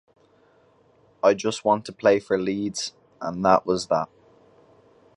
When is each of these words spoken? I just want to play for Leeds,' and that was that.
I 1.21 1.35
just 1.35 1.63
want 1.63 1.85
to 1.85 1.91
play 1.91 2.19
for 2.19 2.35
Leeds,' 2.39 2.93
and 3.21 3.45
that 3.45 3.67
was 3.67 3.85
that. 3.89 4.09